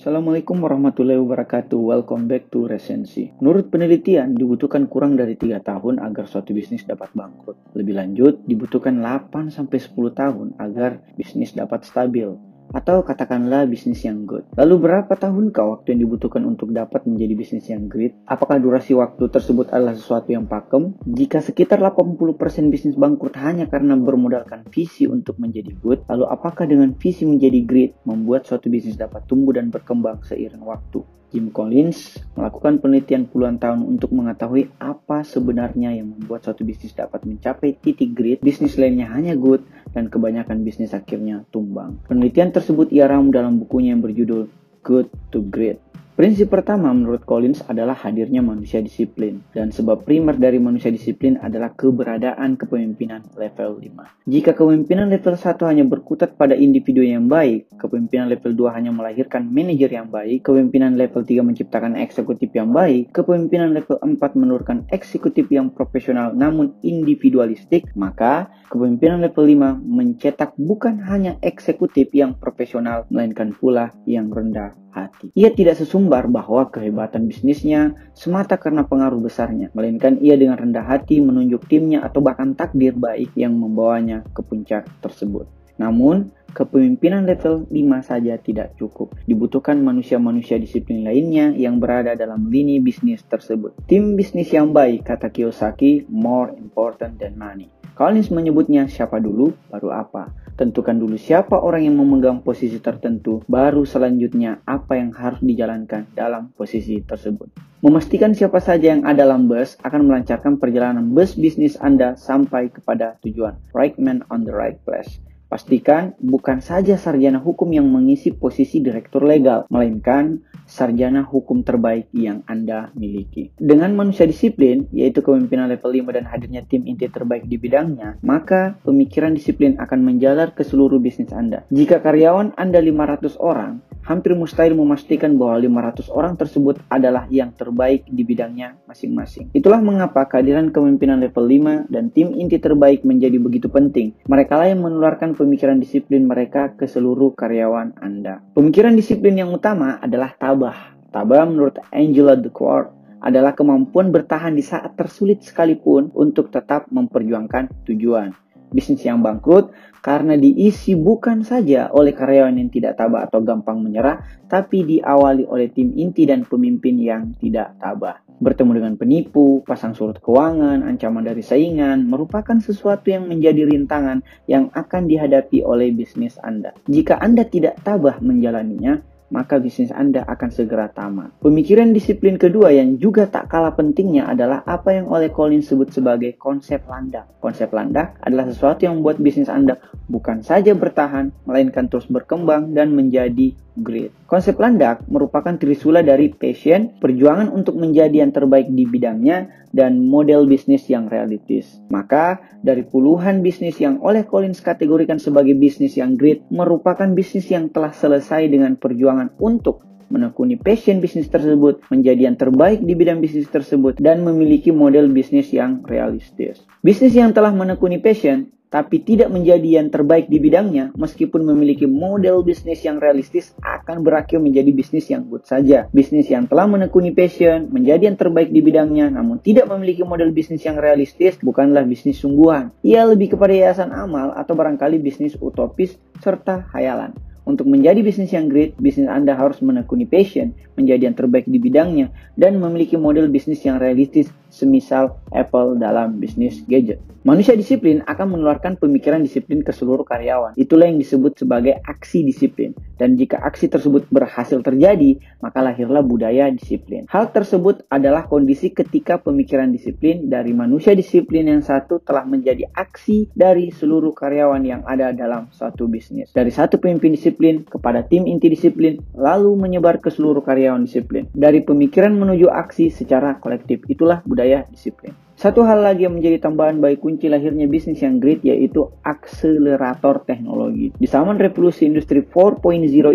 [0.00, 1.76] Assalamualaikum warahmatullahi wabarakatuh.
[1.76, 3.36] Welcome back to Resensi.
[3.36, 7.60] Menurut penelitian, dibutuhkan kurang dari 3 tahun agar suatu bisnis dapat bangkrut.
[7.76, 12.32] Lebih lanjut, dibutuhkan 8 10 tahun agar bisnis dapat stabil
[12.70, 14.46] atau katakanlah bisnis yang good.
[14.54, 18.14] Lalu berapa tahunkah waktu yang dibutuhkan untuk dapat menjadi bisnis yang great?
[18.26, 20.94] Apakah durasi waktu tersebut adalah sesuatu yang pakem?
[21.06, 22.38] Jika sekitar 80%
[22.72, 27.92] bisnis bangkrut hanya karena bermodalkan visi untuk menjadi good, lalu apakah dengan visi menjadi great
[28.06, 31.02] membuat suatu bisnis dapat tumbuh dan berkembang seiring waktu?
[31.30, 37.22] Jim Collins melakukan penelitian puluhan tahun untuk mengetahui apa sebenarnya yang membuat suatu bisnis dapat
[37.22, 39.62] mencapai titik great, bisnis lainnya hanya good,
[39.94, 42.02] dan kebanyakan bisnis akhirnya tumbang.
[42.10, 44.52] Penelitian tersebut ia ramu dalam bukunya yang berjudul
[44.84, 45.80] Good to Great.
[46.20, 51.72] Prinsip pertama menurut Collins adalah hadirnya manusia disiplin dan sebab primer dari manusia disiplin adalah
[51.72, 54.28] keberadaan kepemimpinan level 5.
[54.28, 59.48] Jika kepemimpinan level 1 hanya berkutat pada individu yang baik, kepemimpinan level 2 hanya melahirkan
[59.48, 65.48] manajer yang baik, kepemimpinan level 3 menciptakan eksekutif yang baik, kepemimpinan level 4 menurunkan eksekutif
[65.48, 73.56] yang profesional namun individualistik, maka kepemimpinan level 5 mencetak bukan hanya eksekutif yang profesional melainkan
[73.56, 75.30] pula yang rendah hati.
[75.38, 75.78] Ia tidak
[76.10, 82.02] sesumbar bahwa kehebatan bisnisnya semata karena pengaruh besarnya, melainkan ia dengan rendah hati menunjuk timnya
[82.02, 85.46] atau bahkan takdir baik yang membawanya ke puncak tersebut.
[85.78, 89.14] Namun, kepemimpinan level 5 saja tidak cukup.
[89.22, 93.86] Dibutuhkan manusia-manusia disiplin lainnya yang berada dalam lini bisnis tersebut.
[93.86, 97.70] Tim bisnis yang baik, kata Kiyosaki, more important than money.
[97.94, 100.34] Collins menyebutnya siapa dulu, baru apa.
[100.60, 106.52] Tentukan dulu siapa orang yang memegang posisi tertentu, baru selanjutnya apa yang harus dijalankan dalam
[106.52, 107.48] posisi tersebut.
[107.80, 113.16] Memastikan siapa saja yang ada dalam bus akan melancarkan perjalanan bus bisnis Anda sampai kepada
[113.24, 113.56] tujuan.
[113.72, 115.24] Right man on the right place.
[115.50, 122.46] Pastikan bukan saja sarjana hukum yang mengisi posisi direktur legal, melainkan sarjana hukum terbaik yang
[122.46, 123.50] Anda miliki.
[123.58, 128.78] Dengan manusia disiplin, yaitu kepemimpinan level 5 dan hadirnya tim inti terbaik di bidangnya, maka
[128.86, 131.66] pemikiran disiplin akan menjalar ke seluruh bisnis Anda.
[131.74, 135.58] Jika karyawan Anda 500 orang, hampir mustahil memastikan bahwa
[135.90, 139.50] 500 orang tersebut adalah yang terbaik di bidangnya masing-masing.
[139.50, 144.14] Itulah mengapa kehadiran kepemimpinan level 5 dan tim inti terbaik menjadi begitu penting.
[144.30, 148.44] Mereka lah yang menularkan pemikiran disiplin mereka ke seluruh karyawan Anda.
[148.52, 150.92] Pemikiran disiplin yang utama adalah tabah.
[151.08, 152.92] Tabah menurut Angela Duckworth
[153.24, 158.36] adalah kemampuan bertahan di saat tersulit sekalipun untuk tetap memperjuangkan tujuan
[158.70, 164.24] bisnis yang bangkrut karena diisi bukan saja oleh karyawan yang tidak tabah atau gampang menyerah,
[164.48, 168.29] tapi diawali oleh tim inti dan pemimpin yang tidak tabah.
[168.40, 174.72] Bertemu dengan penipu, pasang surut keuangan, ancaman dari saingan, merupakan sesuatu yang menjadi rintangan yang
[174.72, 176.72] akan dihadapi oleh bisnis Anda.
[176.88, 181.38] Jika Anda tidak tabah menjalaninya, maka bisnis Anda akan segera tamat.
[181.44, 186.34] Pemikiran disiplin kedua yang juga tak kalah pentingnya adalah apa yang oleh Colin sebut sebagai
[186.36, 187.30] konsep landak.
[187.38, 189.78] Konsep landak adalah sesuatu yang membuat bisnis Anda
[190.10, 194.12] bukan saja bertahan, melainkan terus berkembang dan menjadi great.
[194.28, 200.50] Konsep landak merupakan trisula dari passion, perjuangan untuk menjadi yang terbaik di bidangnya, dan model
[200.50, 201.78] bisnis yang realistis.
[201.94, 207.70] Maka, dari puluhan bisnis yang oleh Collins kategorikan sebagai bisnis yang great, merupakan bisnis yang
[207.70, 213.46] telah selesai dengan perjuangan untuk menekuni passion bisnis tersebut, menjadi yang terbaik di bidang bisnis
[213.46, 216.66] tersebut, dan memiliki model bisnis yang realistis.
[216.82, 222.46] Bisnis yang telah menekuni passion tapi tidak menjadi yang terbaik di bidangnya, meskipun memiliki model
[222.46, 225.90] bisnis yang realistis, akan berakhir menjadi bisnis yang good saja.
[225.90, 230.62] Bisnis yang telah menekuni passion, menjadi yang terbaik di bidangnya, namun tidak memiliki model bisnis
[230.62, 232.70] yang realistis, bukanlah bisnis sungguhan.
[232.86, 237.29] Ia lebih kepada yayasan amal atau barangkali bisnis utopis serta hayalan.
[237.50, 242.14] Untuk menjadi bisnis yang great, bisnis Anda harus menekuni passion, menjadi yang terbaik di bidangnya,
[242.38, 247.02] dan memiliki model bisnis yang realistis semisal Apple dalam bisnis gadget.
[247.26, 250.54] Manusia disiplin akan menularkan pemikiran disiplin ke seluruh karyawan.
[250.54, 252.70] Itulah yang disebut sebagai aksi disiplin.
[253.00, 257.08] Dan jika aksi tersebut berhasil terjadi, maka lahirlah budaya disiplin.
[257.08, 263.32] Hal tersebut adalah kondisi ketika pemikiran disiplin dari manusia disiplin yang satu telah menjadi aksi
[263.32, 266.28] dari seluruh karyawan yang ada dalam suatu bisnis.
[266.36, 271.24] Dari satu pemimpin disiplin kepada tim inti disiplin, lalu menyebar ke seluruh karyawan disiplin.
[271.32, 273.80] Dari pemikiran menuju aksi secara kolektif.
[273.88, 275.16] Itulah budaya disiplin.
[275.40, 280.92] Satu hal lagi yang menjadi tambahan bagi kunci lahirnya bisnis yang great yaitu akselerator teknologi.
[280.92, 282.60] Di zaman revolusi industri 4.0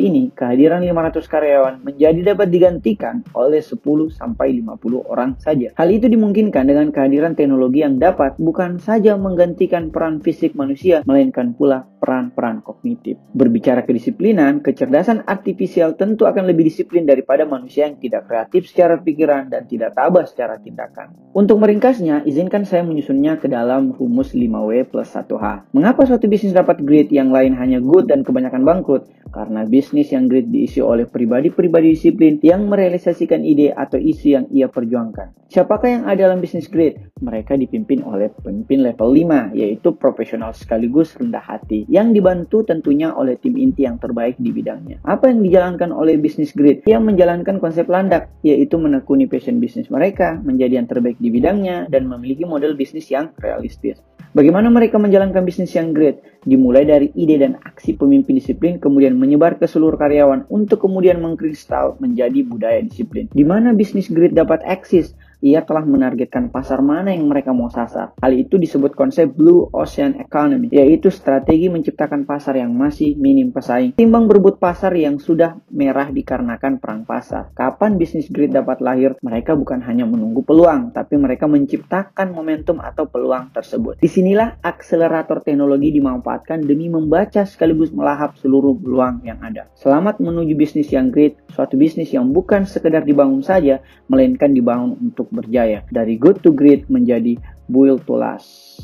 [0.00, 3.76] ini, kehadiran 500 karyawan menjadi dapat digantikan oleh 10
[4.08, 5.76] sampai 50 orang saja.
[5.76, 11.52] Hal itu dimungkinkan dengan kehadiran teknologi yang dapat bukan saja menggantikan peran fisik manusia, melainkan
[11.52, 13.20] pula peran-peran kognitif.
[13.36, 19.52] Berbicara kedisiplinan, kecerdasan artifisial tentu akan lebih disiplin daripada manusia yang tidak kreatif secara pikiran
[19.52, 21.12] dan tidak tabah secara tindakan.
[21.36, 25.74] Untuk meringkasnya, izinkan saya menyusunnya ke dalam rumus 5W plus 1H.
[25.74, 29.10] Mengapa suatu bisnis dapat great yang lain hanya good dan kebanyakan bangkrut?
[29.34, 34.70] Karena bisnis yang great diisi oleh pribadi-pribadi disiplin yang merealisasikan ide atau isu yang ia
[34.70, 35.34] perjuangkan.
[35.50, 37.10] Siapakah yang ada dalam bisnis great?
[37.18, 43.34] Mereka dipimpin oleh pemimpin level 5, yaitu profesional sekaligus rendah hati, yang dibantu tentunya oleh
[43.34, 45.02] tim inti yang terbaik di bidangnya.
[45.02, 46.86] Apa yang dijalankan oleh bisnis great?
[46.86, 52.06] Yang menjalankan konsep landak, yaitu menekuni passion bisnis mereka, menjadi yang terbaik di bidangnya, dan
[52.06, 53.98] memiliki model bisnis yang realistis.
[54.34, 56.18] Bagaimana mereka menjalankan bisnis yang great?
[56.42, 61.94] Dimulai dari ide dan aksi pemimpin disiplin, kemudian menyebar ke seluruh karyawan untuk kemudian mengkristal
[62.02, 63.30] menjadi budaya disiplin.
[63.30, 65.14] Di mana bisnis great dapat eksis?
[65.44, 68.16] Ia telah menargetkan pasar mana yang mereka mau sasar.
[68.16, 73.92] Hal itu disebut konsep Blue Ocean Economy, yaitu strategi menciptakan pasar yang masih minim pesaing,
[73.92, 77.52] timbang berebut pasar yang sudah merah dikarenakan perang pasar.
[77.52, 79.20] Kapan bisnis grid dapat lahir?
[79.20, 84.00] Mereka bukan hanya menunggu peluang, tapi mereka menciptakan momentum atau peluang tersebut.
[84.00, 89.68] Di sinilah akselerator teknologi dimanfaatkan demi membaca sekaligus melahap seluruh peluang yang ada.
[89.76, 95.33] Selamat menuju bisnis yang great, suatu bisnis yang bukan sekedar dibangun saja, melainkan dibangun untuk
[95.34, 95.82] berjaya.
[95.90, 97.34] Dari good to great menjadi
[97.66, 98.78] build to last.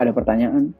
[0.00, 0.72] Ada pertanyaan?